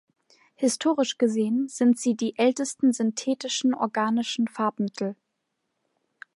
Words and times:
Historisch 0.55 1.19
gesehen 1.19 1.67
sind 1.67 1.99
sie 1.99 2.15
die 2.15 2.35
ältesten 2.39 2.91
synthetischen 2.91 3.75
organischen 3.75 4.47
Farbmittel. 4.47 5.15